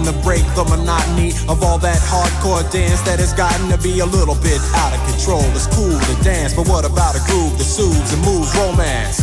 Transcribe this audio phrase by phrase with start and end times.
[0.00, 4.00] something to break the monotony of all that hardcore dance that has gotten to be
[4.00, 5.42] a little bit out of control.
[5.52, 9.20] It's cool to dance, but what about a groove that soothes and moves romance?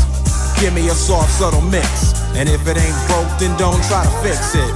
[0.59, 2.13] Give me a soft, subtle mix.
[2.33, 4.73] And if it ain't broke, then don't try to fix it.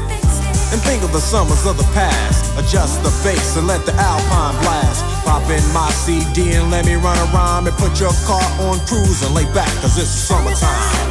[0.72, 2.58] And think of the summers of the past.
[2.58, 5.04] Adjust the bass and let the alpine blast.
[5.26, 9.22] Pop in my CD and let me run around and put your car on cruise
[9.24, 11.11] and lay back, cause it's summertime.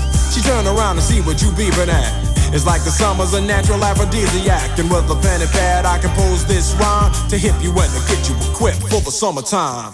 [0.31, 2.53] She turn around and see what you beeping at.
[2.53, 4.79] It's like the summer's a natural aphrodisiac.
[4.79, 8.01] And with a pen and pad, I compose this rhyme to hip you and to
[8.07, 9.93] get you equipped for the summertime.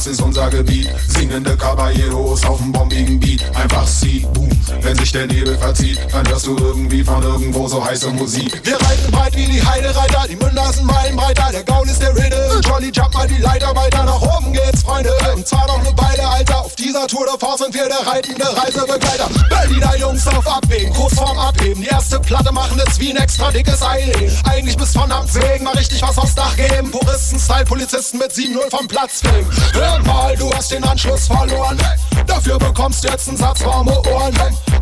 [0.00, 1.09] Das ist unser Gebiet.
[1.30, 3.44] Singende Caballeros auf dem bombigen Beat.
[3.54, 4.50] Einfach sie, boom.
[4.80, 8.60] Wenn sich der Nebel verzieht, dann hörst du irgendwie von irgendwo so heiße Musik.
[8.64, 11.50] Wir reiten breit wie die Heidereiter, die Münder sind Meilenbreiter.
[11.52, 12.60] Der Gaul ist der Riddle.
[12.64, 14.02] Johnny jump mal die Leiter weiter.
[14.02, 15.12] Nach oben geht's, Freunde.
[15.32, 16.64] Und zwar noch eine Beile, Alter.
[16.64, 19.28] Auf dieser Tour Force sind wir der reitende Reisebegleiter.
[19.48, 21.80] Berliner Jungs auf Abwägen, kurz vorm Abheben.
[21.80, 24.12] Die erste Platte machen es wie ein extra dickes Ei.
[24.44, 26.90] Eigentlich bis von Amt wegen mal richtig was aufs Dach geben.
[26.90, 29.48] Puristen-Style, Polizisten mit 7-0 vom Platz fegen.
[29.74, 31.78] Hör mal, du hast den Anschluss verloren.
[32.26, 34.34] Dafür bekommst jetzt einen Satz warme Ohren.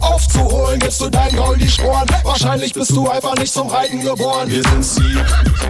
[0.08, 2.06] Aufzuholen gibst du dein Gaul die Sporen.
[2.24, 4.50] Wahrscheinlich bist du einfach nicht zum Reiten geboren.
[4.50, 5.18] Wir sind sie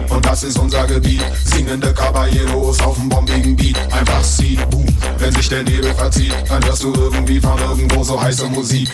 [0.09, 1.21] und das ist unser Gebiet.
[1.45, 3.77] Singende Caballeros auf dem bombigen Beat.
[3.91, 4.85] Einfach sie, boom.
[5.17, 8.89] Wenn sich der Nebel verzieht, dann hörst du irgendwie von irgendwo so heiße Musik.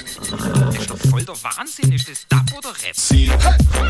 [1.10, 1.92] Voll der Wahnsinn.
[1.92, 2.96] Ist das Dub oder Rap?
[2.96, 3.32] Sie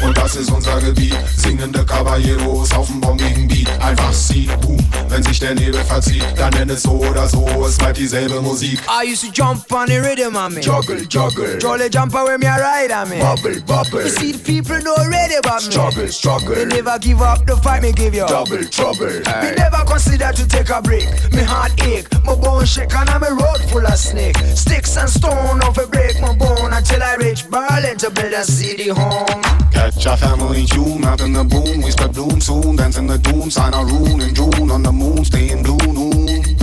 [0.03, 1.15] und das ist unser Gebiet.
[1.37, 3.69] Singende Caballeros auf dem bombigen Beat.
[3.79, 4.77] Einfach sie, boom.
[5.07, 7.47] Wenn sich der Nebel verzieht, dann nenn es so oder so.
[7.65, 8.79] Es bleibt dieselbe Musik.
[8.89, 10.61] I used to jump on the rhythm of me.
[10.61, 11.44] Juggle, juggle.
[11.59, 13.19] Jolly jumper when me a ride on me.
[13.19, 14.03] Bubble, bubble.
[14.03, 15.71] You see the people know already about me.
[15.71, 16.55] Struggle, struggle.
[16.55, 18.27] They never give up, the fight me give you.
[18.27, 19.07] Double trouble.
[19.07, 21.07] Me never consider to take a break.
[21.33, 24.37] Me heart ache, my bone shake, and I'm a road full of snake.
[24.55, 28.43] Sticks and stone off a break my bone until I reach Berlin to build a
[28.43, 29.41] city home.
[29.71, 31.81] Catch a family tune out in the boom.
[31.81, 34.91] We spread doom soon, dance in the doom, sign our rune in June on the
[34.91, 36.57] moon, stay in blue noon.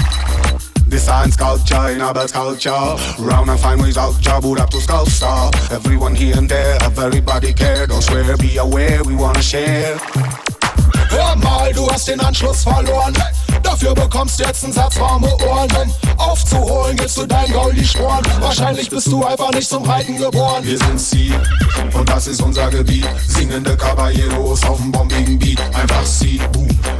[0.92, 2.70] Design sculpture in our culture.
[3.18, 4.12] Round and fine ways out,
[4.42, 5.50] boot up to sculpture.
[5.74, 7.86] Everyone here and there, everybody care.
[7.86, 9.96] Don't swear, be aware, we wanna share.
[11.08, 13.14] Hör mal, du hast den Anschluss verloren.
[13.62, 15.70] Dafür bekommst du jetzt einen Satz warme Ohren.
[15.72, 18.24] Um aufzuholen, gibst du dein Gaul die Sporen.
[18.40, 20.64] Wahrscheinlich bist du einfach nicht zum Reiten geboren.
[20.64, 21.34] Wir sind Ziel
[21.92, 23.06] und das ist unser Gebiet.
[23.26, 25.60] Singende Caballeros auf dem bombigen Beat.
[25.74, 26.40] Einfach sie.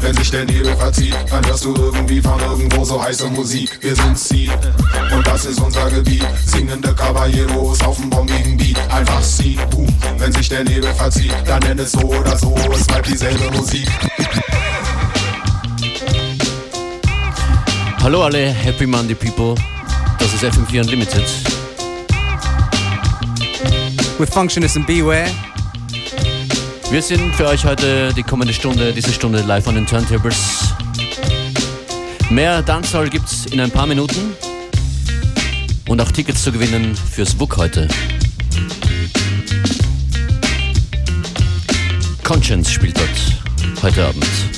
[0.01, 3.79] Wenn sich der Nebel verzieht, dann hörst du irgendwie von irgendwo so heiße Musik.
[3.81, 4.51] Wir sind Ziel
[5.15, 6.27] und das ist unser Gebiet.
[6.45, 8.79] Singende Caballeros auf dem bombigen Beat.
[8.91, 9.59] Einfach sie.
[10.19, 12.55] Wenn sich der Nebel verzieht, dann nenn es so oder so.
[12.73, 13.89] Es bleibt dieselbe Musik.
[18.03, 19.55] Hallo alle Happy Monday People,
[20.19, 21.23] das ist FM4 Unlimited.
[24.19, 25.31] With Functionist and Beware.
[26.91, 30.75] Wir sind für euch heute die kommende Stunde, diese Stunde live an den Turntables.
[32.29, 34.35] Mehr Dancehall gibt's in ein paar Minuten
[35.87, 37.87] und auch Tickets zu gewinnen fürs WUK heute.
[42.25, 44.52] Conscience spielt dort heute Abend.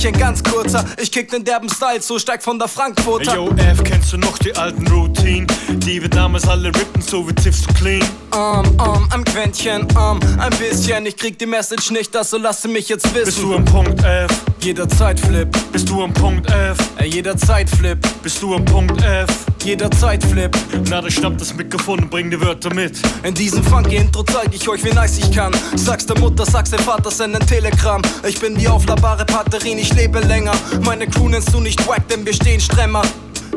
[0.00, 3.34] Ich ein ganz kurzer, ich kick den derben Style, so steig von der Frankfurter.
[3.34, 5.46] Yo, F, kennst du noch die alten Routinen?
[5.68, 8.02] Die wir damals alle rippen, so wie Tiffs to clean.
[8.32, 11.04] Um, um, ein Quäntchen, um, ein bisschen.
[11.04, 13.26] Ich krieg die Message nicht, also lass sie mich jetzt wissen.
[13.26, 14.30] Bist du am Punkt F?
[14.60, 15.48] Jederzeit Flip.
[15.70, 16.78] Bist du am Punkt F?
[16.98, 17.98] Äh, jederzeit Flip.
[18.22, 19.49] Bist du am Punkt F?
[19.64, 20.50] Jederzeit Flip.
[20.88, 23.00] Na, dann schnapp das Mikrofon und bring die Wörter mit.
[23.22, 25.52] In diesem funky Intro zeig ich euch, wie nice ich kann.
[25.76, 28.02] Sag's der Mutter, sag's dem Vater, send ein Telegramm.
[28.26, 30.52] Ich bin die aufladbare Batterie, ich lebe länger.
[30.84, 33.02] Meine Crew nennst du nicht wack, denn wir stehen stremmer.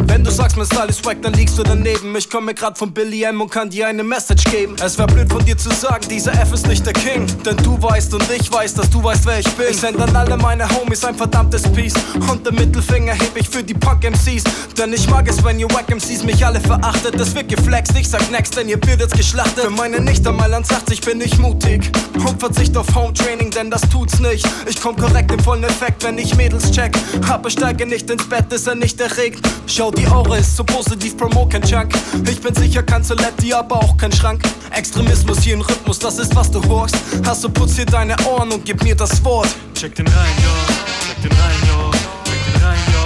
[0.07, 2.15] Wenn du sagst, Style ist wack, dann liegst du daneben.
[2.15, 4.75] Ich komme grad von Billy M und kann dir eine Message geben.
[4.83, 7.27] Es wär blöd von dir zu sagen, dieser F ist nicht der King.
[7.45, 9.67] Denn du weißt und ich weiß, dass du weißt, wer ich bin.
[9.69, 11.93] Ich send an alle meine Homies ein verdammtes Peace.
[12.29, 14.43] Und den Mittelfinger heb ich für die Punk-MCs.
[14.77, 17.15] Denn ich mag es, wenn ihr Wack-MCs mich alle verachtet.
[17.19, 19.63] Es wird geflext, ich sag next, denn ihr werdet geschlachtet.
[19.63, 21.91] Für meine nicht einmal an 80 bin ich mutig.
[22.15, 24.47] Und verzicht auf Home-Training, denn das tut's nicht.
[24.67, 26.97] Ich komm korrekt im vollen Effekt, wenn ich Mädels check.
[27.29, 29.39] Aber steige nicht ins Bett, ist er nicht erregt.
[29.67, 31.93] Schau, die Aura ist so positiv, promo kein Junk.
[32.29, 34.41] Ich bin sicher kein Soletti, aber auch kein Schrank.
[34.71, 36.95] Extremismus hier im Rhythmus, das ist was du horchst.
[37.25, 39.49] Hast du putz dir deine Ohren und gib mir das Wort.
[39.75, 40.73] Check den rein, ja.
[41.07, 41.91] Check den rein, ja.
[42.25, 43.05] Check den rein, ja.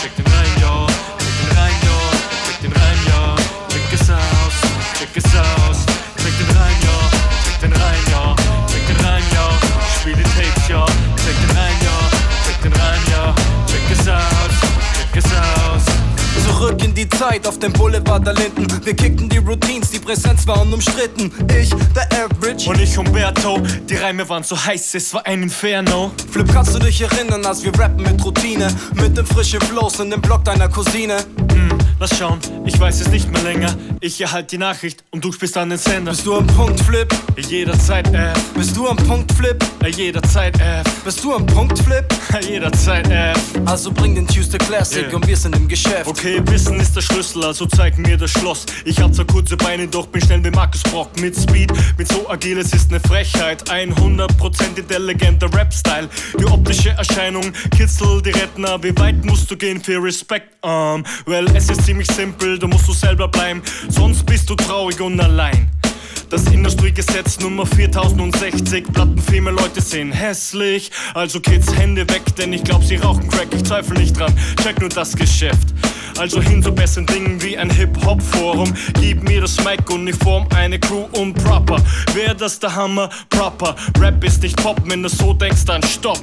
[0.00, 0.86] Check den rein, ja.
[1.18, 1.98] Check den rein, ja.
[2.46, 3.36] Check den rein, ja.
[3.68, 4.98] Check es aus.
[4.98, 5.57] Check es aus.
[16.98, 18.66] Die Zeit auf dem Boulevard der Linden.
[18.84, 21.30] Wir kickten die Routines, die Präsenz war unumstritten.
[21.56, 22.68] Ich, der Average.
[22.68, 23.60] Und ich, Umberto.
[23.88, 26.10] Die Reime waren so heiß, es war ein Inferno.
[26.28, 28.74] Flip, kannst du dich erinnern, als wir rappen mit Routine?
[28.94, 31.18] Mit dem frischen Flows in dem Blog deiner Cousine.
[31.52, 33.74] Hm, lass schauen, ich weiß es nicht mehr länger.
[34.00, 36.12] Ich erhalte die Nachricht und du spielst an den Sender.
[36.12, 37.08] Bist du am Punkt, Flip?
[37.36, 38.52] Jederzeit F.
[38.54, 39.56] Bist du am Punkt, Flip?
[39.96, 40.84] Jederzeit F.
[41.04, 42.04] Bist du am Punkt, Flip?
[42.48, 43.38] Jederzeit F.
[43.64, 45.14] Also bring den Tuesday Classic Yeah.
[45.16, 46.06] und wir sind im Geschäft.
[46.06, 48.66] Okay, Wissen ist der Schlüssel, also zeig mir das Schloss.
[48.84, 51.08] Ich hab zwar kurze Beine, doch bin schnell wie Markus Brock.
[51.20, 53.70] Mit Speed, mit so agil, es ist ne Frechheit.
[53.70, 56.08] 100% intelligenter Rap-Style.
[56.38, 58.82] Die optische Erscheinung kitzelt die Redner.
[58.82, 60.54] Wie weit musst du gehen für Respekt?
[60.64, 63.62] Um, well, es ist ziemlich simpel, da musst du selber bleiben.
[63.88, 65.70] Sonst bist du traurig und allein.
[66.28, 70.90] Das Industriegesetz Nummer 4060 Plattenfilme, Leute sind hässlich.
[71.14, 74.78] Also Kids, Hände weg, denn ich glaub, sie rauchen Crack Ich zweifle nicht dran, check
[74.80, 75.72] nur das Geschäft.
[76.18, 78.74] Also hin zu besseren Dingen wie ein Hip-Hop-Forum.
[79.00, 81.82] Gib mir das Mic, Uniform, eine Crew und Proper.
[82.12, 83.08] Wär das der Hammer?
[83.30, 83.74] Proper.
[83.98, 86.22] Rap ist nicht Pop, wenn du so denkst, dann stopp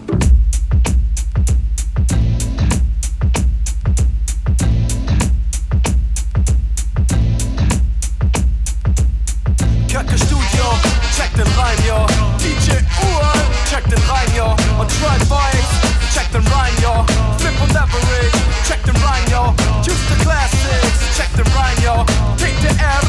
[11.35, 12.05] den Reim, yo.
[12.39, 13.23] DJ Uhr,
[13.69, 14.55] check den Reim, yo.
[14.79, 15.69] Und Try Bikes,
[16.13, 17.05] check den Reim, yo.
[17.37, 18.37] Flip und Average,
[18.67, 19.53] check den Reim, yo.
[19.83, 22.05] Tuesday Classics, check den Reim, yo.
[22.37, 23.03] TTR,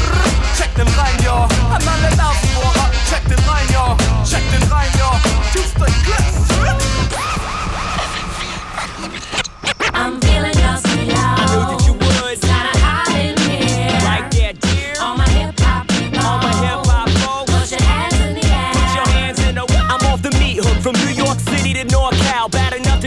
[0.57, 1.47] check den Reim, yo.
[1.73, 3.95] An alle Laufbohrer, check den Reim, yo.
[4.25, 5.09] Check den Reim, yo.
[5.53, 7.36] Tuesday Classics.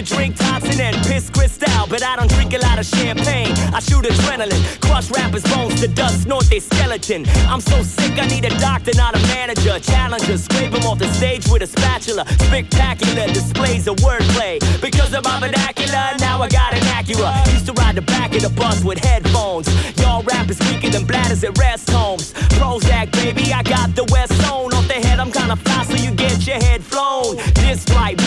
[0.04, 3.52] To drink Thompson and piss Cristal, but I don't drink a lot of champagne.
[3.74, 7.26] I shoot adrenaline, crush rappers' bones to dust, snort their skeleton.
[7.48, 9.78] I'm so sick, I need a doctor, not a manager.
[9.80, 12.24] Challenger, scrape 'em off the stage with a spatula.
[12.46, 14.58] Spectacular displays of wordplay.
[14.80, 17.32] Because of my vernacular, now I got an Acura.
[17.52, 19.68] Used to ride the back of the bus with headphones.
[20.00, 22.32] Y'all rappers weaker than bladders at rest homes.
[22.56, 24.72] Prozac, baby, I got the West Zone.
[24.72, 27.36] Off the head, I'm kinda fly, so you get your head flown.
[27.54, 28.19] This right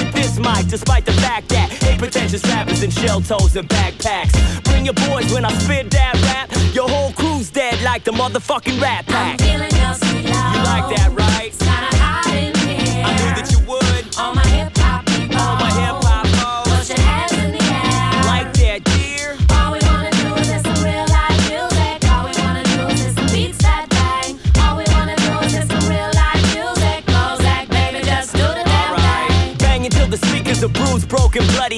[0.65, 4.63] despite the fact that hate pretentious rappers in shell toes and backpacks.
[4.63, 6.49] Bring your boys when I spit that rap.
[6.73, 9.39] Your whole crew's dead like the motherfucking rat pack.
[9.39, 10.55] feeling just me out.
[10.55, 11.92] You like that, right?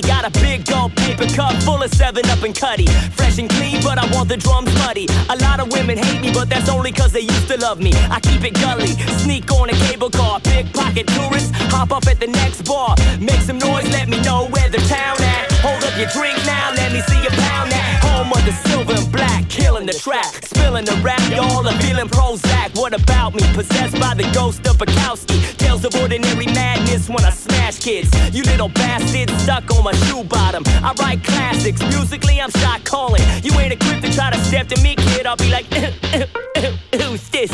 [0.02, 2.86] Got a big gold paper cup full of 7 Up and Cuddy.
[3.16, 5.08] Fresh and clean, but I want the drums muddy.
[5.30, 7.94] A lot of women hate me, but that's only cause they used to love me.
[8.12, 12.28] I keep it gully, sneak on a cable car, pickpocket tourists, hop up at the
[12.28, 12.96] next bar.
[13.20, 15.52] Make some noise, let me know where the town at.
[15.64, 18.00] Hold up your drink now, let me see you pound that.
[18.04, 20.45] Home of the silver and black, killing the track.
[20.76, 22.78] Spilling the rap, y'all are feeling Prozac.
[22.78, 23.42] What about me?
[23.54, 25.56] Possessed by the ghost of Bukowski.
[25.56, 28.12] Tales of ordinary madness when I smash kids.
[28.36, 30.64] You little bastards stuck on my shoe bottom.
[30.84, 33.22] I write classics, musically I'm shot calling.
[33.42, 35.26] You ain't equipped to try to step to me, kid.
[35.26, 35.66] I'll be like,
[37.00, 37.52] who's this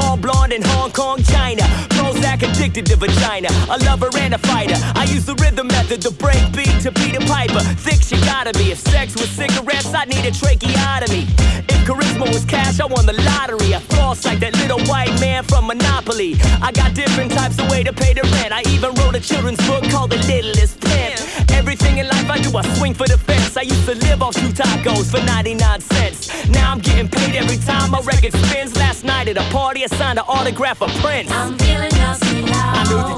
[0.00, 1.62] tall blonde in Hong Kong, China.
[1.96, 4.78] Prozac addicted to vagina, a lover and a fighter.
[4.94, 7.62] I use the rhythm method to break beat to Peter Piper.
[7.84, 8.70] Thick she gotta be.
[8.70, 11.22] If sex was cigarettes, I'd need a tracheotomy.
[11.72, 13.74] If charisma was cash, I won the lottery.
[13.74, 16.36] I floss like that little white man from Monopoly.
[16.62, 18.52] I got different types of way to pay the rent.
[18.52, 21.18] I even wrote a children's book called The Littlest Pimp.
[21.50, 23.56] Everything in life I do, I swing for the fence.
[23.56, 26.48] I used to live off two tacos for 99 cents.
[26.48, 28.77] Now I'm getting paid every time my record spins.
[29.08, 31.30] Night at a party, I signed an autograph of Prince.
[31.32, 32.54] I'm feeling sweet love.
[32.54, 33.17] I knew that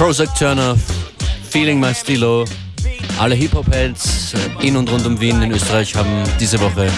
[0.00, 0.76] Prozac Turner,
[1.50, 2.46] Feeling My Stilo.
[3.18, 6.90] Alle Hip-Hop-Heads äh, in und rund um Wien in Österreich haben diese Woche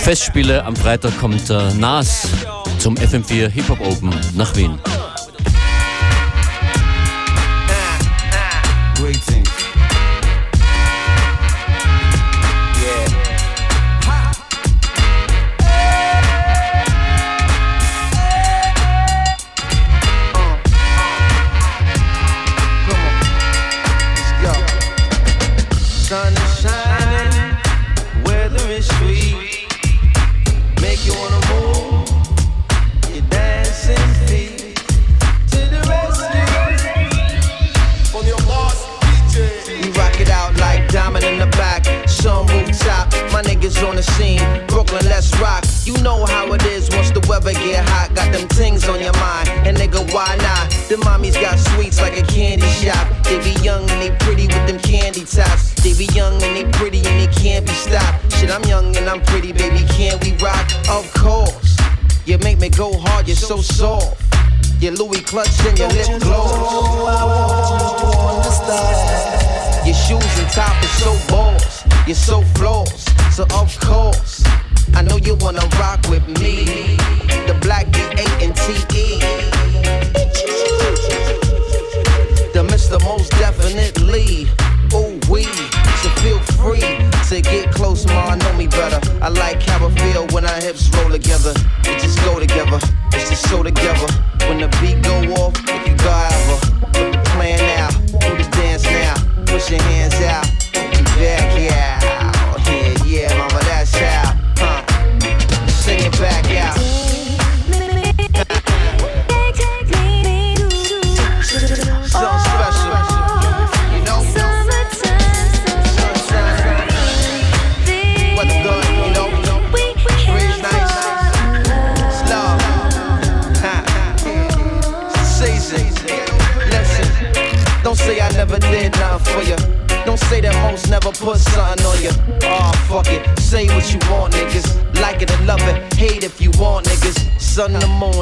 [0.00, 0.64] Festspiele.
[0.64, 2.28] Am Freitag kommt äh, Nas
[2.78, 4.78] zum FM4 Hip-Hop Open nach Wien.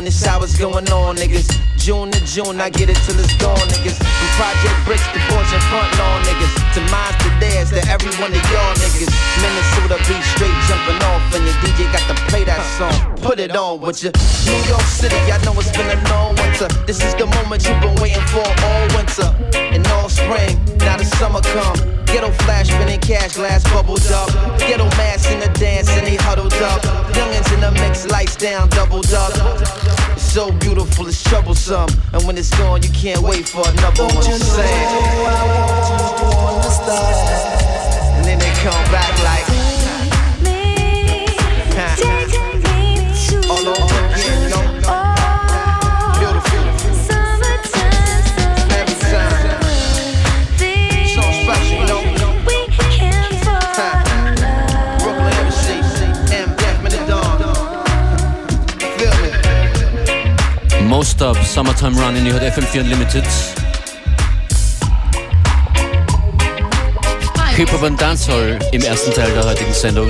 [0.06, 1.73] It's how it's going on, niggas.
[2.34, 3.94] June I get it till it's gone, niggas.
[3.94, 6.54] From Project Bricks to Fortune front lawn, niggas.
[8.18, 9.12] one of y'all niggas.
[9.38, 12.90] Minnesota beat straight jumping off, and your DJ got to play that song.
[13.22, 14.10] Put it on with you.
[14.50, 16.66] New York City, I know it's been a long winter.
[16.90, 20.58] This is the moment you've been waiting for all winter and all spring.
[20.82, 21.78] Now the summer come.
[22.10, 24.30] Ghetto flash spinning cash glass bubbled up.
[24.58, 26.82] Ghetto mass in the dance and they huddled up.
[27.14, 29.30] Youngins in the mix, lights down, doubled up.
[30.36, 31.88] It's so beautiful, it's troublesome.
[32.12, 34.24] And when it's gone, you can't wait for another one.
[34.24, 34.68] Say,
[38.16, 39.46] and then they come back like.
[40.42, 41.26] Me,
[43.48, 44.03] All over
[61.04, 63.24] Most Up, Summertime Run in die FM4 Unlimited.
[67.56, 70.08] Hip-Hop und Dancehall im ersten Teil der heutigen Sendung.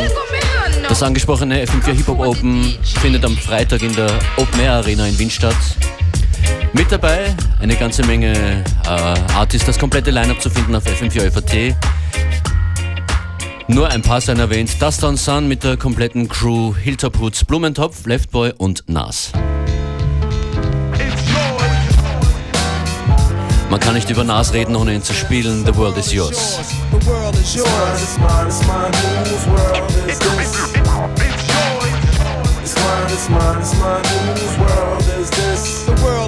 [0.89, 5.31] Das angesprochene FM4 Hip-Hop Open findet am Freitag in der Open Air Arena in Wien
[5.31, 5.57] statt.
[6.75, 8.89] Mit dabei eine ganze Menge äh,
[9.33, 11.75] Artists, das komplette Line-Up zu finden auf FM4 FAT.
[13.67, 14.81] Nur ein paar seien erwähnt.
[14.81, 19.33] Dust on Sun mit der kompletten Crew, Hilltop Hoods, Blumentopf, Leftboy und Nas.
[23.75, 25.65] Man kann nicht über Nas reden, ohne ihn zu spielen.
[25.65, 26.61] The world is yours.
[26.63, 26.73] It's
[27.11, 27.57] mine, it's
[33.29, 34.05] mine, it's mine,
[34.37, 35.84] whose world is this?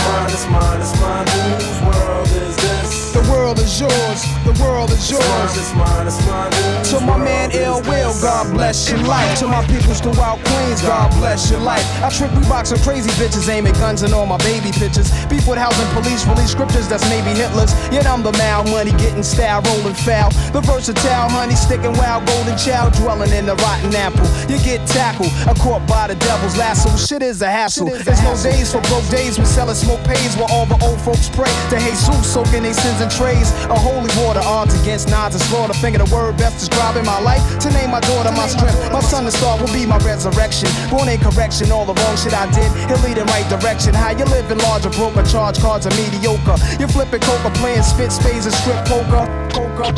[0.00, 3.12] It's mine, it's mine, it's mine, whose world is this?
[3.12, 4.20] The world is yours.
[4.46, 5.56] The world is It's mine, yours.
[5.58, 6.52] it's mine, it's mine,
[6.90, 8.14] To my man Ill Will.
[8.22, 9.38] God bless your life.
[9.40, 11.84] To my peoples throughout Queens, God bless your life.
[12.02, 15.10] I trick we box of crazy bitches, aiming guns and all my baby pictures.
[15.26, 17.72] Beef with housing police, release scriptures that's maybe Hitler's.
[17.92, 20.30] Yet I'm the mal money, getting style, rolling foul.
[20.52, 24.26] The versatile honey, sticking wild, golden child, dwelling in the rotten apple.
[24.48, 26.88] You get tackled, a caught by the devil's lasso.
[26.96, 27.86] Shit is a hassle.
[27.90, 29.38] There's no days for broke days.
[29.38, 33.00] We selling smoke pays while all the old folks pray to Jesus, soaking their sins
[33.00, 33.50] in trays.
[33.66, 35.74] A holy water, odds against nods and slaughter.
[35.74, 37.42] Finger the word best describing my life.
[37.60, 38.78] To name my daughter my strength.
[38.92, 40.68] My son the star will be my resurrection.
[40.90, 42.70] Born in correction, all the wrong shit I did.
[42.88, 43.94] He'll lead in right direction.
[43.94, 46.56] How you living larger, broker, charge cards are mediocre.
[46.78, 49.26] You flipping coca, playing spit spades and strip poker.
[49.50, 49.90] Poker.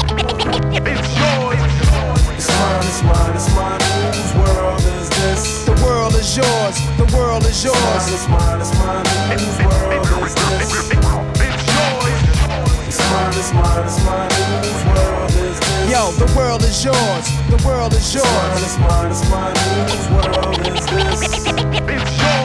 [0.88, 1.61] It's
[2.50, 3.80] mine, it's mine, it's mine,
[4.12, 5.64] whose world is this?
[5.64, 6.76] The world is yours.
[6.98, 8.04] The world is yours.
[8.12, 9.06] It's mine, it's mine,
[9.38, 10.90] whose world is this?
[12.88, 14.30] It's mine, it's mine, it's mine,
[14.62, 15.90] whose world is this?
[15.90, 17.26] Yo, the world is yours.
[17.50, 18.62] The world is It's mine, yours.
[18.62, 19.56] it's mine, it's mine,
[19.88, 21.46] whose world is this?
[21.46, 22.41] I'm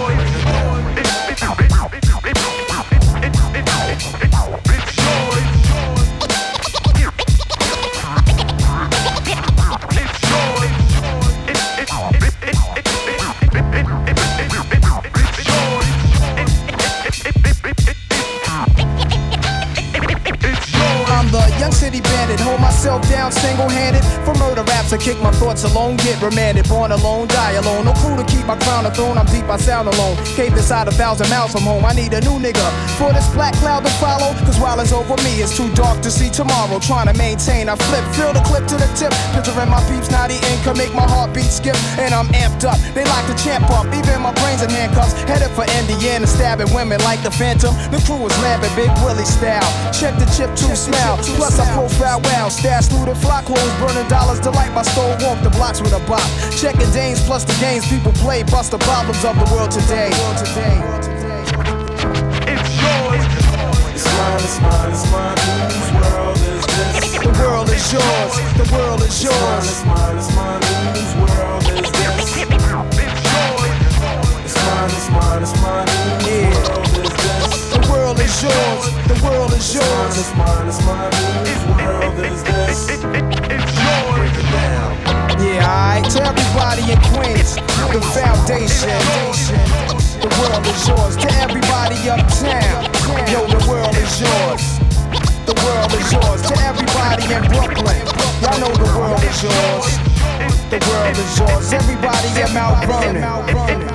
[22.87, 24.03] myself down single-handed.
[24.23, 26.67] For murder raps, I kick my thoughts alone, get remanded.
[26.69, 27.85] Born alone, die alone.
[27.85, 29.17] No crew to keep my crown a throne.
[29.17, 30.15] I'm deep, I sound alone.
[30.35, 31.83] Cave inside a thousand miles from home.
[31.83, 32.63] I need a new nigga
[32.97, 34.31] for this black cloud to follow.
[34.45, 36.79] Cause while it's over me, it's too dark to see tomorrow.
[36.79, 39.11] Trying to maintain, I flip, fill the clip to the tip.
[39.35, 41.75] Picturing my peeps, the income make my heartbeat skip.
[41.99, 42.79] And I'm amped up.
[42.95, 45.13] They like to champ up, even my brains in handcuffs.
[45.27, 47.75] Headed for Indiana, stabbing women like the Phantom.
[47.91, 49.67] The crew is labbing Big Willie style.
[49.91, 51.17] Check the chip to smile.
[51.35, 52.49] Plus I profile wow.
[52.77, 55.19] Stash through the flock holes, burning dollars to light my stove.
[55.23, 56.21] Walk the blocks with a bop.
[56.61, 58.43] Checking dames plus the games people play.
[58.43, 60.09] Bust the problems of the world today.
[60.13, 60.45] It's
[62.77, 63.25] yours.
[63.97, 65.37] It's mine, it's mine, it's mine,
[65.73, 67.17] whose world is this?
[67.17, 68.33] The world is is yours.
[68.61, 69.65] The world is yours.
[69.65, 70.61] It's mine, it's mine,
[70.93, 72.37] whose world is this?
[72.37, 72.89] It's mine,
[74.93, 76.81] it's mine, it's mine, whose world is this?
[76.81, 76.86] The
[78.07, 78.83] world is yours.
[79.11, 80.15] The world is yours.
[80.15, 81.11] It's mine, it's mine,
[81.43, 82.87] whose world is this?
[83.03, 84.95] Break it down.
[85.43, 86.07] Yeah, alright.
[86.15, 87.55] To everybody in Queens,
[87.91, 88.95] the foundation.
[90.23, 91.17] The world is yours.
[91.19, 92.87] To everybody uptown,
[93.27, 94.63] yo, the world is yours.
[95.43, 96.41] The world is yours.
[96.47, 97.99] To everybody in Brooklyn,
[98.39, 99.99] y'all know the world is yours.
[100.71, 101.73] The world is yours.
[101.73, 103.23] Everybody in Mount Vernon,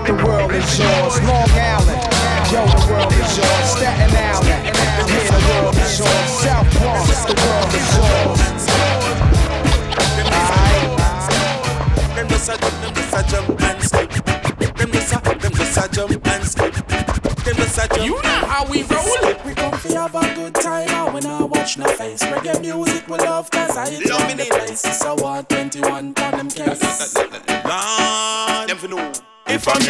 [0.05, 1.17] the world is yours.
[1.25, 2.12] Long Island,
[2.53, 3.69] yo, the world is yours.
[3.73, 6.31] Staten Island, yeah, the world is yours.
[6.45, 8.41] South Bronx, the world is yours.
[12.15, 14.11] Them just a them just a jump and skip.
[14.77, 16.75] Them just a them just a jump and skip.
[17.45, 18.05] Them just a jump.
[18.05, 19.35] You know how we roll.
[19.47, 22.23] We come fi have a good time and when I watch no face.
[22.23, 24.85] Reggae music we love cause I hit on the place.
[24.85, 27.32] It's a 121 on them case.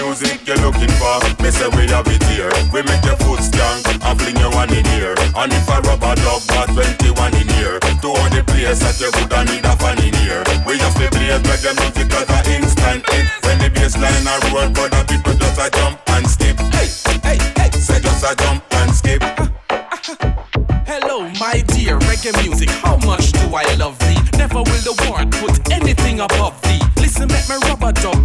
[0.02, 2.50] Music you're looking for, me say we have it here.
[2.72, 5.14] We make your foot stank and fling you one in here.
[5.38, 9.10] And if a rubber dub got 21 in here, to all the place that you
[9.14, 10.42] woulda need a fan in here.
[10.66, 13.26] We have to play reggae music as a instant hit.
[13.46, 16.58] When the bass line a roll, but the people just a jump and skip.
[16.74, 16.88] Hey,
[17.22, 19.22] hey, hey, say just a jump and skip.
[20.86, 22.70] Hello, my dear reggae music.
[22.82, 24.18] How much do I love thee?
[24.36, 26.80] Never will the world put anything above thee.
[26.96, 28.21] Listen, make me rubber dub.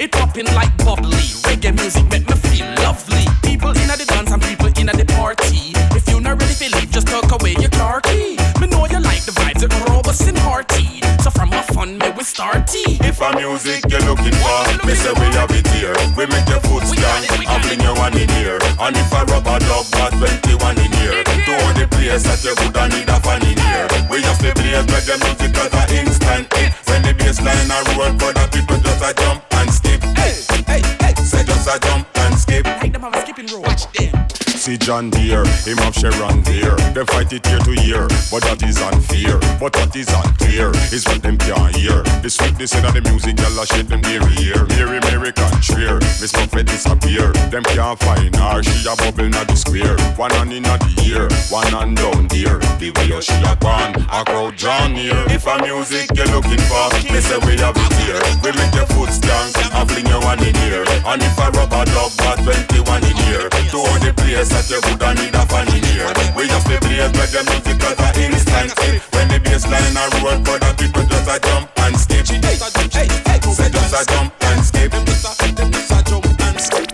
[0.00, 1.28] It popping like bubbly.
[1.44, 3.20] Reggae music make me feel lovely.
[3.44, 5.76] People inna the dance and people inna the party.
[5.92, 8.40] If you're not ready for leave, just tuck away your car key.
[8.56, 11.04] Me know you like the vibes, it robust and hearty.
[11.20, 12.96] So from a fun, may we start tea.
[13.04, 15.92] If a music you're looking for, me say we have it here.
[16.16, 18.56] We make your foot stand and fling you one in here.
[18.80, 22.56] And if a rubber dub got 21 in here, to all the place that you
[22.56, 23.84] woulda need a fan in here.
[24.08, 26.72] We have to play reggae music as a instant hit.
[26.88, 30.02] When the bass line a roll, but the people just a jump and skip.
[30.16, 30.34] Hey,
[30.66, 32.66] hey, hey, say just a jump and skip.
[32.82, 33.66] Make them have a skipping rope.
[33.66, 34.49] Watch them.
[34.60, 36.76] See John Deere, him have Sharon Deere.
[36.92, 39.40] They fight it year to year, but that is unfair.
[39.56, 42.04] But what is unclear is what them can't hear.
[42.20, 44.68] The sweetness in the music, y'all a shit them near ear.
[44.76, 47.32] Mary, Mary contraire, Miss Buffett disappear.
[47.48, 49.96] Them can't find her, she a bubble na the square.
[50.20, 50.76] One hand in the
[51.08, 52.60] ear, one hand down there.
[52.76, 55.16] The way she a gone, a crowd drawn near.
[55.32, 58.20] If a music you're looking for, me say we have it here.
[58.44, 60.84] We make your foot stank and fling you one in here.
[61.08, 64.80] And if a rubber dub got 21 in here, to all the place that you
[64.84, 65.42] woulda need a
[65.76, 66.10] in here.
[66.34, 69.02] We just play play reggae music as a instant hit.
[69.14, 72.26] When the bass line a roll, but the people just a jump and skip.
[72.26, 74.92] Say just a Hey, hey, hey, say just a jump and skip.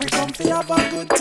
[0.01, 1.16] We come fi have a good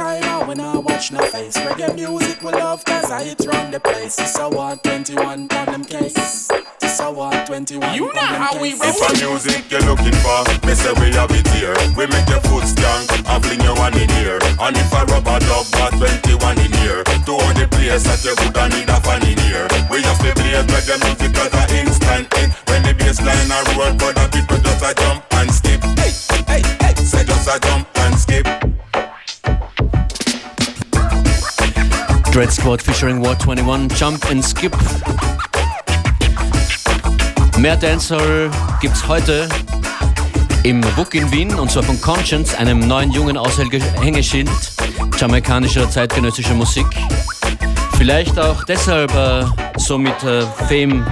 [0.95, 1.57] time and when I watch no face.
[1.57, 4.19] Reggae music we love cause I hit round the place.
[4.19, 6.49] It's a 121 on them case.
[6.81, 8.83] It's a 121 You know how we roll.
[8.83, 11.75] If a music you're looking for, me say we have it here.
[11.97, 14.39] We make your foot stank and fling you one in here.
[14.59, 18.03] And if I rub a rubber dub got 21 in here, to all the place
[18.05, 19.67] that you woulda need a fan in here.
[19.89, 22.51] We just play play reggae music as a instant hit.
[22.69, 25.81] When the bass line a roll, but the people just a jump and skip.
[25.99, 26.13] Hey,
[26.47, 28.64] hey, hey, say just a jump and skip.
[32.35, 34.75] Dread Squad featuring War 21, Jump and Skip.
[37.57, 39.47] Mehr Dancehall gibt's heute
[40.63, 44.49] im WUK in Wien und zwar von Conscience, einem neuen jungen Aushängeschild
[45.17, 46.87] jamaikanischer zeitgenössischer Musik.
[47.97, 49.45] Vielleicht auch deshalb äh,
[49.77, 51.07] so mit äh, Fame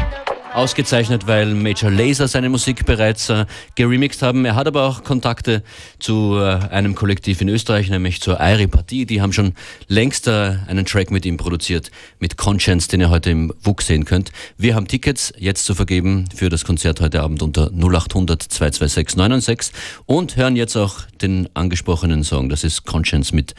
[0.53, 4.45] ausgezeichnet, weil Major Lazer seine Musik bereits äh, geremixed haben.
[4.45, 5.63] Er hat aber auch Kontakte
[5.99, 9.05] zu äh, einem Kollektiv in Österreich, nämlich zur Airi Partie.
[9.05, 9.53] Die haben schon
[9.87, 14.05] längst äh, einen Track mit ihm produziert, mit Conscience, den ihr heute im WUK sehen
[14.05, 14.31] könnt.
[14.57, 19.73] Wir haben Tickets jetzt zu vergeben für das Konzert heute Abend unter 0800 226 996
[20.05, 22.49] und hören jetzt auch den angesprochenen Song.
[22.49, 23.55] Das ist Conscience mit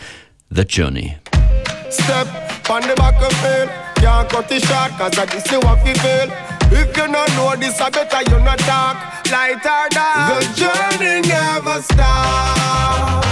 [0.50, 1.16] The Journey.
[1.90, 2.26] Step
[2.68, 3.68] on the back of it.
[4.02, 6.63] Can't cut it short, cause I this you what you feel.
[6.76, 8.96] If you don't know this, I better you not talk.
[9.30, 10.28] Light or dark.
[10.30, 13.26] The journey never stops.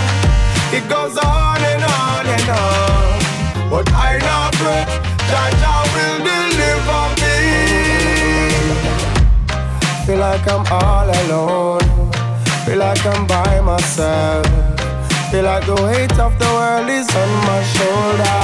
[0.73, 3.71] It goes on and on and on.
[3.71, 5.03] But I know pray
[5.35, 7.37] I will deliver me.
[10.07, 12.13] Feel like I'm all alone.
[12.65, 14.47] Feel like I'm by myself.
[15.31, 18.41] Feel like the weight of the world is on my shoulder.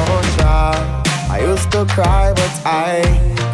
[0.00, 1.07] Oh, child.
[1.38, 2.98] I used to cry, but I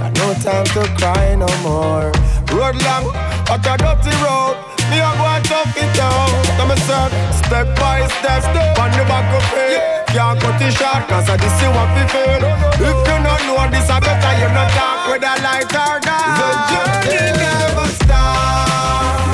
[0.00, 2.08] got no time to cry no more.
[2.48, 3.12] Road long,
[3.44, 4.56] but a dirty road.
[4.88, 6.32] Me a go and tough it out.
[6.56, 7.12] Come and serve
[7.44, 10.08] step by step, step on the back of it.
[10.16, 12.40] Can't cut it short, cause I this you what we feel.
[12.80, 16.40] If you don't know this, I better you not talk with a light or dark.
[16.40, 19.28] The journey never stops.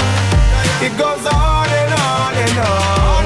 [0.82, 3.19] It goes on and on and on.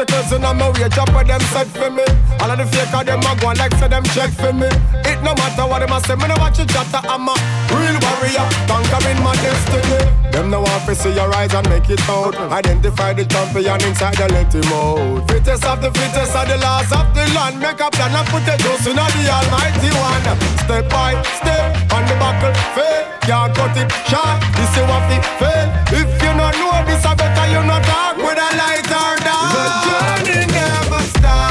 [0.00, 2.29] Obstacles in way, chop of them set for me.
[2.40, 4.68] All of the fake of them a go like say them check for me.
[5.04, 7.00] It no matter what them a say, me no watch you chatter.
[7.04, 7.34] I'm a
[7.68, 10.00] real warrior, conquering my destiny.
[10.32, 12.34] Them no want to see your eyes and make it out.
[12.36, 15.28] Identify the champion inside the let him out.
[15.28, 17.60] Fittest of the fittest of the last of the land.
[17.60, 20.24] Make a plan and put the juice in the almighty one.
[20.64, 23.04] Step by step on the buckle, fail.
[23.26, 24.40] Can't cut it short.
[24.56, 25.68] This is what it fail.
[25.92, 29.52] If you not know this, I better you not talk with a light or dark.
[29.52, 31.49] The journey never stops.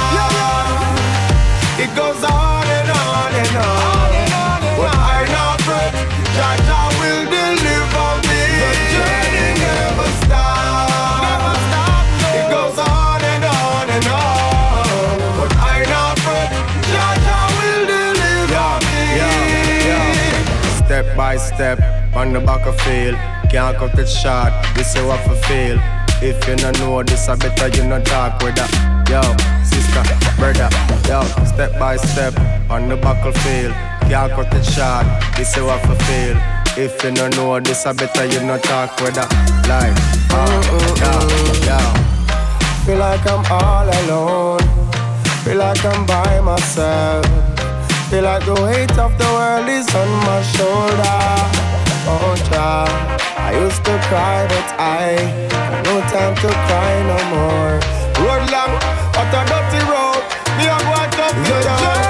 [21.19, 21.77] By step
[22.15, 23.15] on the back of field.
[23.51, 24.53] Can't cut it short.
[24.73, 25.77] This is what I feel.
[26.23, 28.71] If you don't know this, I better you not talk with that.
[29.11, 29.19] Yo,
[29.67, 30.03] sister,
[30.39, 30.69] brother,
[31.09, 32.33] yo, step by step
[32.69, 33.73] on the battlefield.
[34.07, 35.05] Can't cut it short.
[35.35, 36.37] This is what I feel.
[36.85, 39.27] If you don't know this, I better you not talk with that.
[39.67, 39.99] Like,
[40.31, 40.47] uh,
[41.03, 41.13] yo,
[41.67, 41.79] yo.
[42.85, 44.63] Feel like I'm all alone.
[45.43, 47.48] Feel like I'm by myself.
[48.09, 51.21] Feel like the weight of the world is on my shoulder.
[52.09, 52.89] Oh, child.
[53.37, 55.13] I used to cry, but I
[55.51, 57.77] got no time to cry no more.
[58.25, 58.73] Road long,
[59.13, 60.23] but a dirty road.
[60.57, 62.08] Me a go out the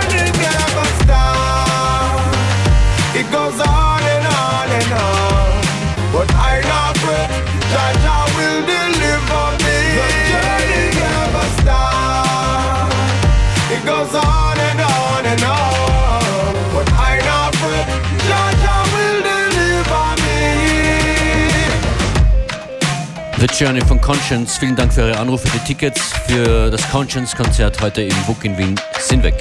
[23.40, 24.58] The Journey von Conscience.
[24.58, 25.48] Vielen Dank für Ihre Anrufe.
[25.54, 29.36] Die Tickets für das Conscience-Konzert heute im WUK in Wien sind weg.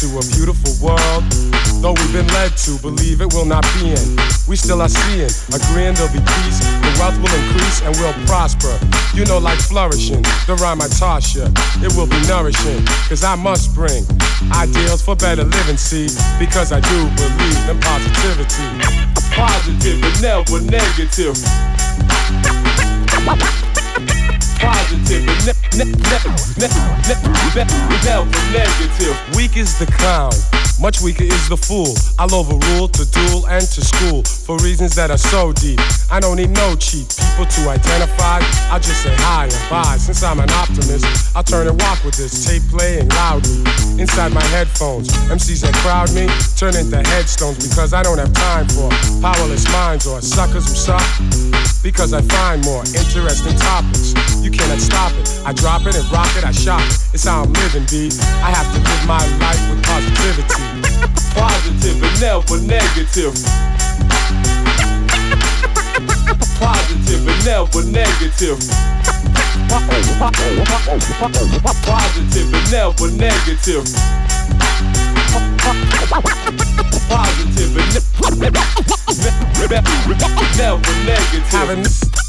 [0.00, 1.24] To a beautiful world.
[1.84, 4.16] Though we've been led to believe it will not be in,
[4.48, 8.72] we still are seeing, agreeing there'll be peace, the wealth will increase and we'll prosper.
[9.12, 12.80] You know, like flourishing, the rhyme I toss it will be nourishing,
[13.12, 14.04] cause I must bring
[14.56, 18.68] ideals for better living, see, because I do believe in positivity.
[19.36, 21.36] Positive but never negative.
[24.60, 25.24] Positive
[25.76, 26.30] never
[28.52, 29.16] negative.
[29.34, 30.32] Weak is the clown,
[30.80, 31.92] much weaker is the fool.
[32.18, 35.78] I'll overrule to duel and to school for reasons that are so deep.
[36.10, 38.40] I don't need no cheap people to identify.
[38.72, 39.96] I'll just say hi and bye.
[40.00, 41.04] Since I'm an optimist,
[41.36, 43.60] I'll turn and walk with this tape playing loudly
[44.00, 45.08] inside my headphones.
[45.28, 46.26] MCs that crowd me
[46.56, 48.88] turn into headstones because I don't have time for
[49.20, 51.04] powerless minds or suckers who suck.
[51.82, 54.16] Because I find more interesting topics.
[54.40, 55.28] You cannot stop it.
[55.44, 56.96] I drop it and rock it, I shop it.
[57.12, 58.08] It's how I'm living, B.
[58.40, 60.69] I have to live my life with positivity.
[61.34, 63.34] Positive but never negative.
[66.60, 68.58] Positive but never negative.
[71.84, 73.84] Positive but never negative.
[77.08, 78.60] Positive ne-
[80.56, 82.19] never negative.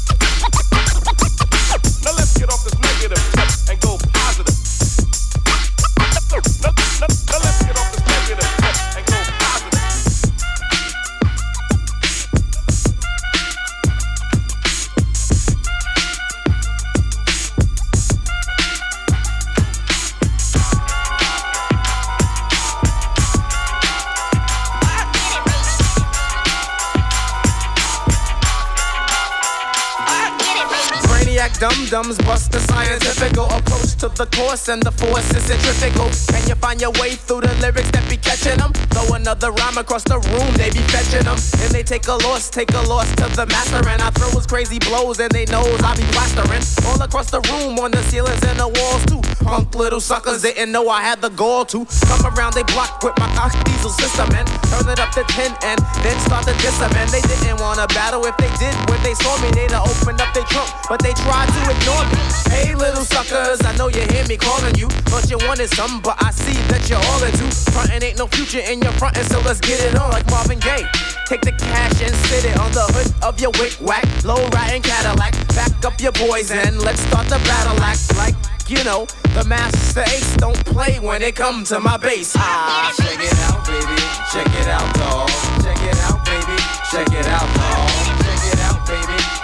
[31.62, 36.10] Brainiac dum dums bust the scientific approach to the course, and the force is centrifugal.
[36.34, 38.72] Can you find your way through the lyrics that be catching them?
[38.90, 41.38] Throw another rhyme across the room, they be fetching them.
[41.62, 43.78] And they take a loss, take a loss to the master.
[43.88, 46.62] And I throw his crazy blows, and they knows I be plastering.
[46.86, 49.22] All across the room, on the ceilings and the walls, too.
[49.44, 53.14] Punk little suckers didn't know I had the gall to come around they block with
[53.18, 56.78] my cock diesel system and turn it up to 10 and then start to diss
[56.78, 56.90] them.
[56.94, 59.50] And they didn't wanna battle if they did when they saw me.
[59.54, 62.20] They'd opened up their trunk, but they tried to ignore me.
[62.48, 64.88] Hey, little suckers, I know you hear me calling you.
[65.08, 67.44] Thought you wanted some, but I see that you're all into.
[67.72, 70.86] Frontin' ain't no future in your frontin', so let's get it on like Marvin Gaye.
[71.26, 74.82] Take the cash and sit it on the hood of your wick whack, low riding
[74.82, 75.32] Cadillac.
[75.54, 78.34] Back up your boys and let's start the battle act like.
[78.68, 82.34] You know, the Masta Ace don't play when it comes to my bass.
[82.38, 84.00] Ah, check it out, baby.
[84.32, 85.28] Check it out, dog.
[85.62, 86.56] Check it out, baby.
[86.90, 88.01] Check it out, dog.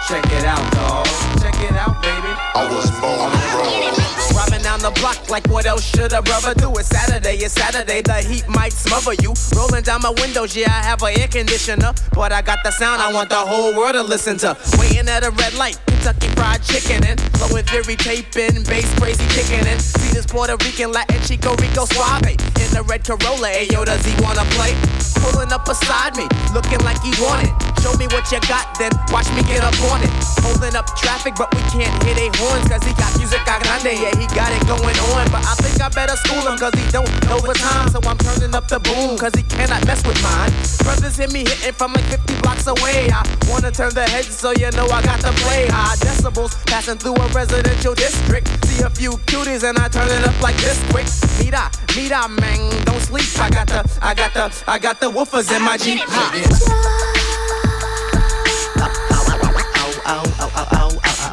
[0.08, 1.04] Check it out, dog.
[1.38, 2.32] Check it out, baby.
[2.54, 4.07] I was born to roll.
[4.38, 6.70] Robbing down the block like what else should a brother do?
[6.78, 9.34] It's Saturday, it's Saturday, the heat might smother you.
[9.56, 11.92] Rolling down my windows, yeah, I have an air conditioner.
[12.14, 14.56] But I got the sound I want the whole world to listen to.
[14.78, 19.66] Waiting at a red light, Kentucky fried chicken and flowing theory taping, bass crazy kicking
[19.66, 19.78] in.
[19.80, 22.38] See this Puerto Rican, Latin Chico Rico Suave.
[22.62, 24.70] In the red Corolla, ayo, does he wanna play?
[25.18, 27.50] Pulling up beside me, looking like he want it.
[27.82, 30.10] Show me what you got, then watch me get up on it.
[30.46, 33.98] Holding up traffic, but we can't hit a horns, cause he got music a grande,
[33.98, 35.30] yeah, he got it going on.
[35.30, 37.88] But I think I better school him, cause he don't know the time.
[37.88, 40.52] So I'm turning up the boom, cause he cannot mess with mine.
[40.84, 43.10] Brothers hear me hitting from like 50 blocks away.
[43.10, 46.54] I wanna turn the heads, so you know I got to play high decibels.
[46.66, 48.48] Passing through a residential district.
[48.66, 51.06] See a few cuties, and I turn it up like this quick.
[51.38, 53.28] Mira, mira, man, don't sleep.
[53.38, 56.00] I got the, I got the, I got the woofers in my Jeep.
[56.06, 56.68] Ha.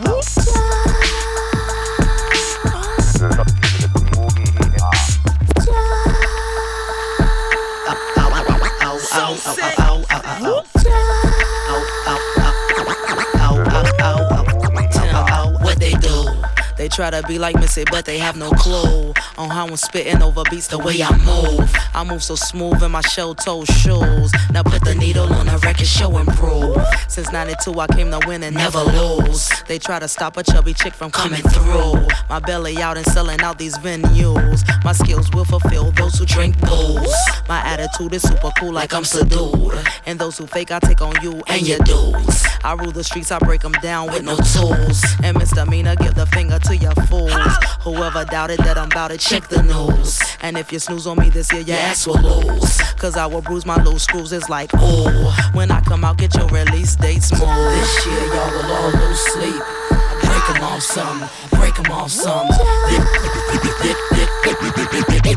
[0.03, 0.34] What
[16.95, 20.43] try to be like Missy, but they have no clue on how I'm spitting over
[20.49, 21.69] beats the way I move.
[21.93, 24.31] I move so smooth in my shell toe shoes.
[24.51, 26.77] Now put the needle on the record, show improve.
[27.09, 29.49] Since 92, I came to win and never lose.
[29.67, 32.07] They try to stop a chubby chick from coming through.
[32.29, 34.63] My belly out and selling out these venues.
[34.85, 37.15] My skills will fulfill those who drink booze.
[37.49, 39.73] My attitude is super cool, like I'm subdued.
[40.05, 42.43] And those who fake, I take on you and your dues.
[42.63, 45.03] I rule the streets, I break them down with no tools.
[45.23, 47.33] And misdemeanor, give the finger to your fools.
[47.81, 50.19] Whoever doubted that I'm about to check the news.
[50.41, 52.81] And if you snooze on me this year, your ass will lose.
[52.93, 54.31] Cause I will bruise my loose screws.
[54.31, 55.51] It's like, oh.
[55.53, 57.41] When I come out, get your release date smooth.
[57.41, 59.63] This year, y'all will all lose sleep.
[60.21, 62.47] Break 'em off some, break 'em off some.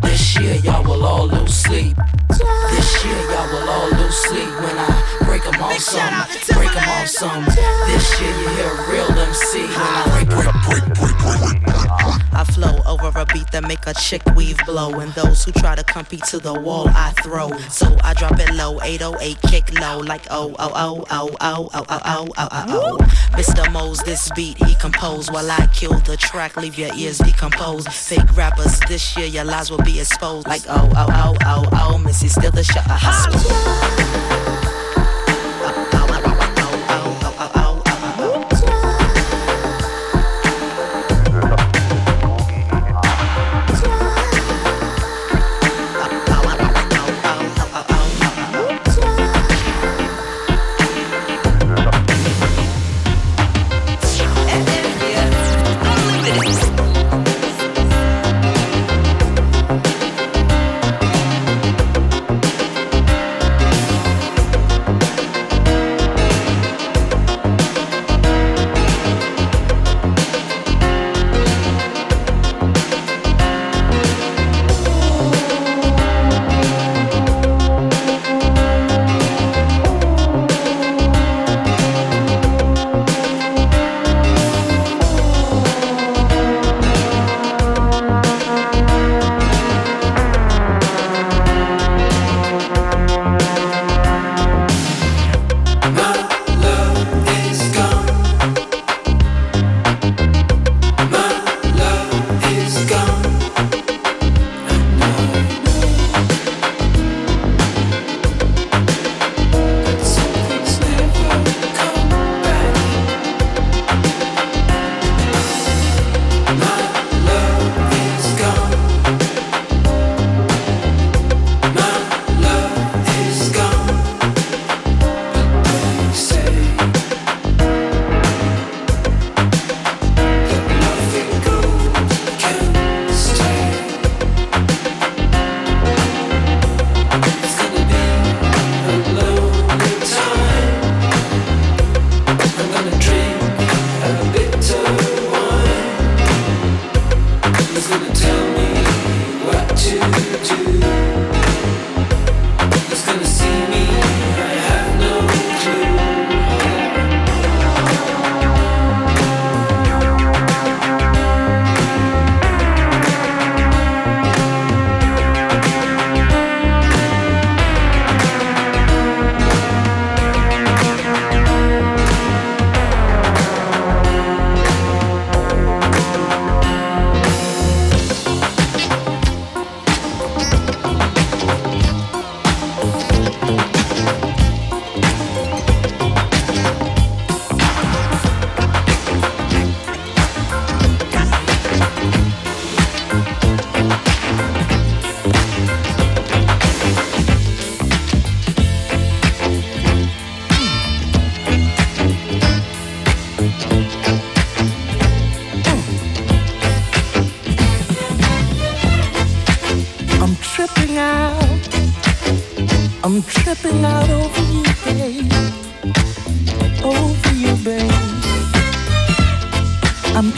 [0.03, 1.96] This year, y'all will all lose sleep.
[2.28, 6.89] This year, y'all will all lose sleep when I break 'em off some, break 'em
[6.89, 7.45] off some.
[7.86, 11.68] This year, you hear a real MC when I break, break, break, break, break.
[12.32, 15.74] I flow over a beat that make a chick weave blow, and those who try
[15.74, 17.51] to compete to the wall, I throw.
[17.68, 21.84] So I drop it low, 808 kick low, like oh oh oh oh oh oh
[21.89, 22.97] oh oh oh oh oh.
[23.32, 23.70] Mr.
[23.72, 27.89] Mo's this beat he composed while I kill the track, leave your ears decomposed.
[27.93, 31.99] Fake rappers, this year your lies will be exposed, like oh oh oh oh oh.
[31.99, 33.34] Missy still the shot, hustle.
[33.53, 34.28] I'm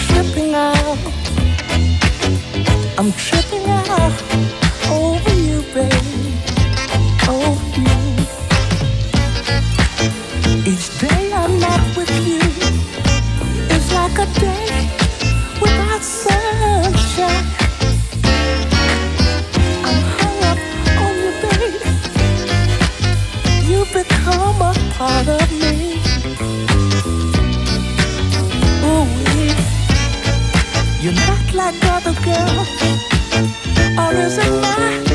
[0.07, 0.98] tripping out.
[2.98, 4.22] I'm tripping out
[4.90, 5.92] over you, babe.
[7.28, 8.09] Over you.
[31.55, 32.68] Like other girls,
[33.98, 35.09] or is it my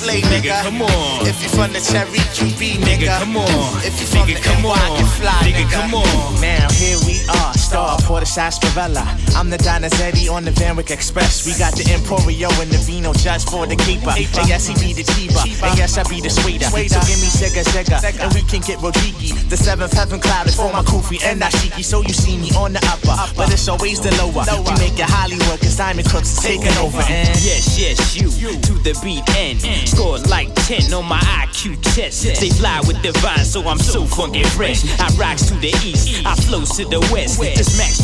[0.00, 0.62] BK Souffle, nigga.
[0.62, 1.26] come on.
[1.26, 3.18] If you from the Cherry QB, nigga.
[3.18, 3.44] come on.
[3.84, 4.96] If you from Nigga, the come NY, on.
[4.98, 5.72] get fly, Nigga, nigga.
[5.72, 6.40] come on.
[6.40, 9.04] Now here we are, star for the sarsaparilla.
[9.36, 11.46] I'm the Donizetti on the Van Wyck Express.
[11.46, 14.10] We got the Emporio and the Vino just for the keeper.
[14.10, 15.40] And yes, he be the cheaper.
[15.64, 16.66] And yes, I be the sweeter.
[16.66, 19.32] So give me Sega Sega, and we can get Rodiki.
[19.48, 21.84] The seventh heaven cloud is for my Kufi and Nashiki.
[21.84, 24.44] So you see me on the upper, but it's always the lower.
[24.64, 27.00] We make it Hollywood, cause Diamond Crooks is taking over.
[27.08, 29.60] And Yes, yes, you to the beat end.
[29.88, 32.24] Score like 10 on my IQ test.
[32.24, 34.84] They fly with divine, so I'm so funky fresh.
[35.00, 37.40] I rocks to the east, I flows to the west.
[37.40, 37.99] This Max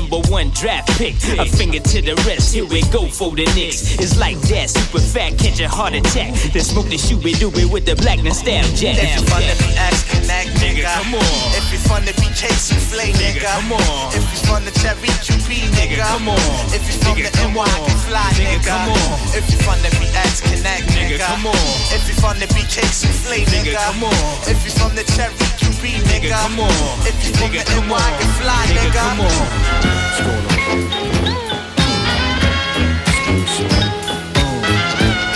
[0.00, 1.14] number one draft pick.
[1.38, 3.98] A finger to the rest, here we go for the Knicks.
[3.98, 6.34] It's like that, super fat, catch a heart attack.
[6.54, 8.94] Then smoke the shoey dooby with the black and stab jack.
[8.94, 10.86] If you the BX Connect, nigga.
[10.86, 11.50] come on.
[11.58, 13.40] If you from the BK Souffle, nigga.
[13.40, 14.12] come on.
[14.12, 15.96] If you from the Cherry QB, nigga.
[16.04, 16.36] come on.
[16.74, 18.64] If you from the NY, get fly, nigga.
[18.64, 19.18] come on.
[19.32, 21.18] If you from the BX Connect, nigga.
[21.18, 21.56] come on.
[21.94, 23.74] If you from the BK Souffle, nigga.
[23.74, 24.12] come on.
[24.48, 26.30] If you from the Cherry QB, nigga.
[26.30, 26.72] come on.
[27.08, 28.18] If you from the come NY, on.
[28.20, 29.00] get fly, Nigga, nigga.
[29.00, 30.58] come on.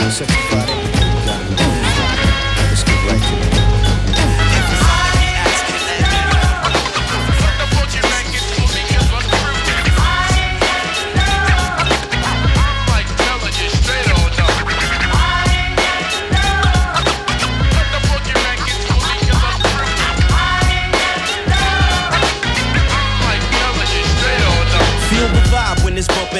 [0.00, 0.91] Let's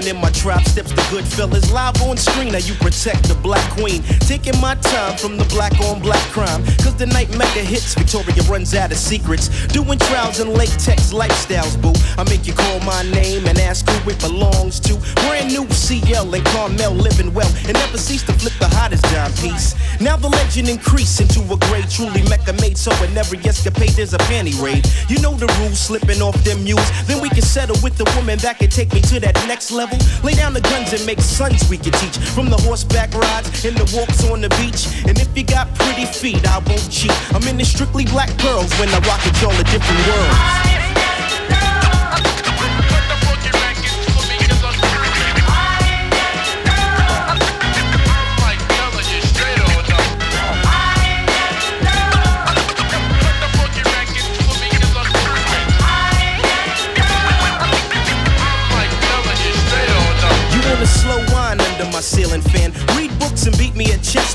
[0.06, 0.64] in my trap.
[0.64, 2.52] Steps the good fellas live on screen.
[2.52, 4.02] Now you protect the black queen.
[4.20, 6.64] Taking my time from the black on black crime.
[6.82, 9.48] Cause the night mega hits, Victoria runs out of secrets.
[9.68, 11.92] Doing trials and latex lifestyles, boo.
[12.18, 14.96] I make you call my name and ask who it belongs to.
[15.26, 17.50] Brand new CL and Carmel living well.
[17.66, 19.74] And never cease to flip the hottest dime piece.
[20.00, 22.76] Now the legend increase into a great, truly mecca made.
[22.76, 24.86] So in every escapade, there's a panty raid.
[25.08, 26.88] You know the rules, slipping off them mules.
[27.06, 29.91] Then we can settle with the woman that can take me to that next level.
[30.22, 32.18] Lay down the guns and make sons we can teach.
[32.34, 34.86] From the horseback rides and the walks on the beach.
[35.08, 37.14] And if you got pretty feet, I won't cheat.
[37.34, 40.81] I'm in the strictly black girls when I rock it, y'all a different world.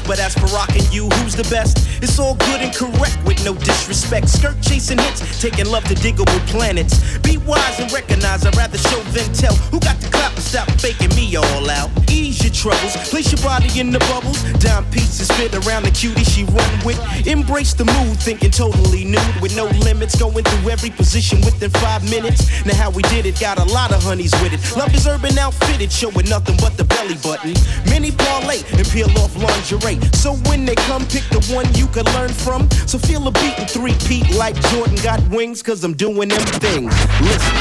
[0.07, 2.01] But as for rocking you, who's the best?
[2.01, 4.29] It's all good and correct with no disrespect.
[4.29, 7.17] Skirt chasing hits, taking love to Digable Planets.
[7.19, 9.53] Be wise and recognize, I'd rather show than tell.
[9.67, 11.89] Who got the clap and stop faking me all out?
[12.09, 14.41] Ease your troubles, place your body in the bubbles.
[14.63, 16.99] Dime pieces fit around the cutie she run with.
[17.27, 20.15] Embrace the mood, thinking totally nude with no limits.
[20.15, 22.47] Going through every position within five minutes.
[22.65, 24.61] Now how we did it, got a lot of honeys with it.
[24.77, 27.53] Love is urban outfitted, showing nothing but the belly button.
[27.91, 29.96] Many parlay and peel off lingerie.
[30.13, 32.69] So when they come, pick the one you can learn from.
[32.87, 36.41] So feel a beat and three peat like Jordan got wings, cause I'm doing them
[36.59, 36.93] things.
[37.21, 37.55] Listen.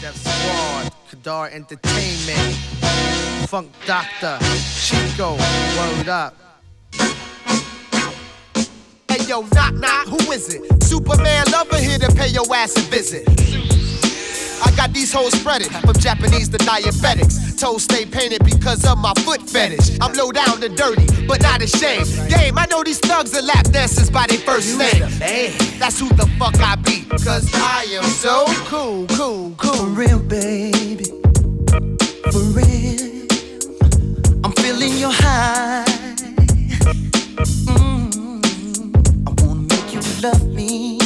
[0.00, 2.56] Def Squad, Kedar Entertainment,
[3.48, 4.38] Funk Doctor,
[4.74, 5.32] Chico,
[5.76, 6.34] word up.
[9.08, 10.82] Hey yo, knock knock, who is it?
[10.82, 13.79] Superman lover here to pay your ass a visit.
[14.62, 17.58] I got these hoes spreaded from Japanese to diabetics.
[17.58, 19.98] Toes stay painted because of my foot fetish.
[20.00, 22.06] I'm low down and dirty, but not ashamed.
[22.28, 25.08] Game, I know these thugs are lap dancers by their first name.
[25.78, 29.74] That's who the fuck I be, cause I am so cool, cool, cool.
[29.74, 31.04] For real, baby.
[32.30, 33.26] For real.
[34.44, 35.84] I'm feeling your high.
[37.66, 38.94] Mm.
[39.26, 40.99] I wanna make you love me.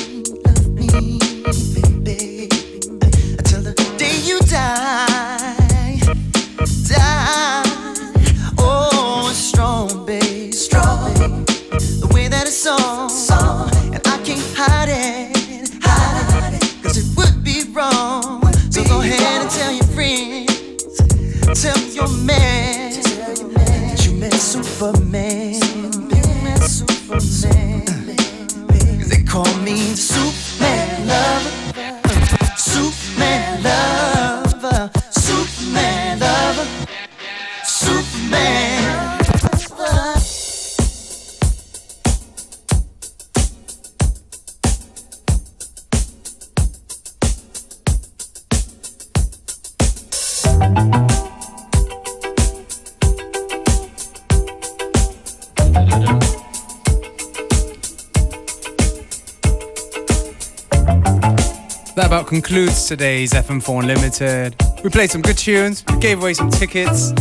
[62.85, 64.57] Concludes today's FM4 Unlimited.
[64.83, 67.13] We played some good tunes, we gave away some tickets.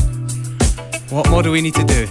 [1.10, 2.08] What more do we need to do?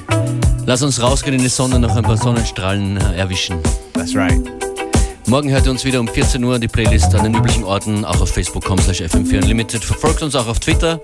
[0.67, 3.61] Lass uns rausgehen in die Sonne, noch ein paar Sonnenstrahlen äh, erwischen.
[3.93, 4.41] That's right.
[5.27, 8.21] Morgen hört ihr uns wieder um 14 Uhr die Playlist an den üblichen Orten, auch
[8.21, 9.85] auf facebook.com slash fm4 unlimited.
[9.85, 10.99] Verfolgt uns auch auf Twitter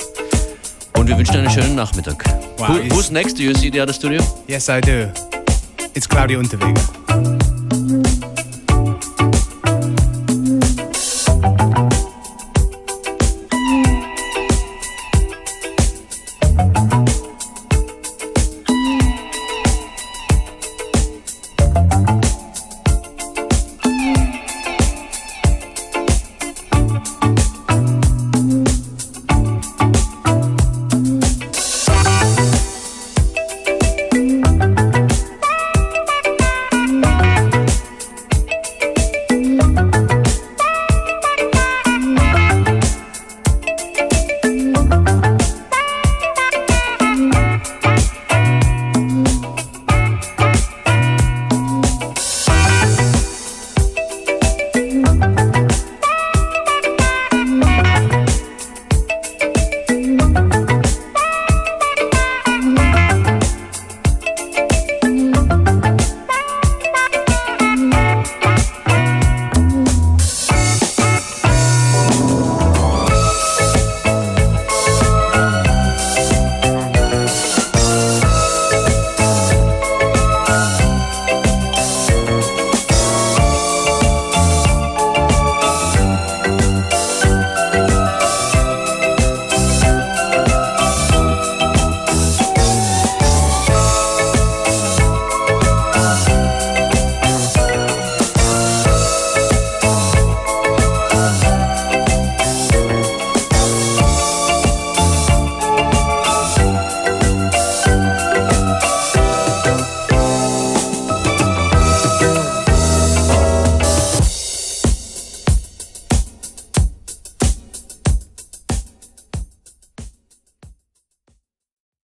[0.97, 2.25] und wir wünschen einen schönen Nachmittag.
[2.57, 3.39] Wow, Who, who's next?
[3.39, 4.23] Do you see the other studio?
[4.47, 5.09] Yes, I do.
[5.95, 6.81] It's Claudia Unterweger.